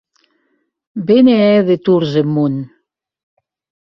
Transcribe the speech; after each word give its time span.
Be 1.05 1.17
ne 1.25 1.35
hè 1.47 1.51
de 1.67 1.75
torns 1.85 2.13
eth 2.21 2.31
mon! 2.35 2.55